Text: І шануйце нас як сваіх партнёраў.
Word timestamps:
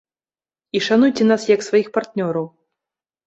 І 0.77 0.81
шануйце 0.85 1.27
нас 1.31 1.45
як 1.55 1.61
сваіх 1.67 1.87
партнёраў. 1.97 2.45